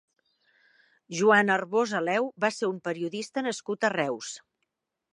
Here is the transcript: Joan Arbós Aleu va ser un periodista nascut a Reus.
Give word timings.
Joan 1.17 1.53
Arbós 1.57 1.95
Aleu 2.01 2.31
va 2.47 2.51
ser 2.57 2.73
un 2.73 2.83
periodista 2.91 3.47
nascut 3.51 3.87
a 3.91 3.97
Reus. 3.99 4.37